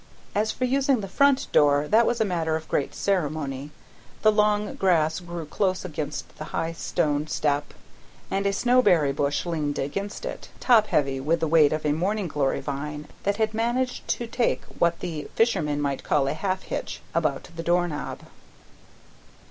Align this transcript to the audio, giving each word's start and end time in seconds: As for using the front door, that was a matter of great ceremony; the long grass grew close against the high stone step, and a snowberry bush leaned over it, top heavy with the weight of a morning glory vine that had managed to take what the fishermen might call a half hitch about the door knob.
As 0.33 0.51
for 0.51 0.65
using 0.65 1.01
the 1.01 1.07
front 1.07 1.45
door, 1.51 1.87
that 1.87 2.07
was 2.07 2.19
a 2.19 2.25
matter 2.25 2.55
of 2.55 2.67
great 2.67 2.95
ceremony; 2.95 3.69
the 4.23 4.31
long 4.31 4.73
grass 4.73 5.19
grew 5.19 5.45
close 5.45 5.85
against 5.85 6.37
the 6.39 6.45
high 6.45 6.71
stone 6.73 7.27
step, 7.27 7.71
and 8.31 8.47
a 8.47 8.51
snowberry 8.51 9.11
bush 9.11 9.45
leaned 9.45 9.79
over 9.79 9.91
it, 9.95 10.49
top 10.59 10.87
heavy 10.87 11.19
with 11.19 11.39
the 11.39 11.47
weight 11.47 11.71
of 11.71 11.85
a 11.85 11.91
morning 11.91 12.27
glory 12.27 12.61
vine 12.61 13.09
that 13.25 13.37
had 13.37 13.53
managed 13.53 14.07
to 14.07 14.25
take 14.25 14.65
what 14.79 15.01
the 15.01 15.25
fishermen 15.35 15.79
might 15.79 16.03
call 16.03 16.25
a 16.27 16.33
half 16.33 16.63
hitch 16.63 16.99
about 17.13 17.49
the 17.55 17.61
door 17.61 17.87
knob. 17.87 18.21